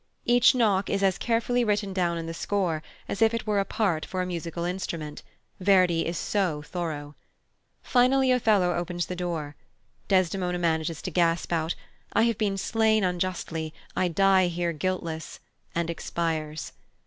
Each 0.25 0.55
knock 0.55 0.89
is 0.89 1.03
as 1.03 1.19
carefully 1.19 1.63
written 1.63 1.93
down 1.93 2.17
in 2.17 2.25
the 2.25 2.33
score 2.33 2.81
as 3.07 3.21
if 3.21 3.35
it 3.35 3.45
were 3.45 3.59
a 3.59 3.65
part 3.65 4.03
for 4.03 4.19
a 4.19 4.25
musical 4.25 4.63
instrument 4.63 5.21
Verdi 5.59 6.07
is 6.07 6.17
so 6.17 6.63
thorough. 6.63 7.15
Finally 7.83 8.31
Othello 8.31 8.73
opens 8.73 9.05
the 9.05 9.15
door. 9.15 9.55
Desdemona 10.07 10.57
manages 10.57 11.03
to 11.03 11.11
gasp 11.11 11.53
out, 11.53 11.75
"I 12.13 12.23
have 12.23 12.39
been 12.39 12.57
slain 12.57 13.03
unjustly, 13.03 13.75
I 13.95 14.07
die 14.07 14.47
here 14.47 14.73
guiltless," 14.73 15.39
and 15.75 15.87
expires. 15.87 16.71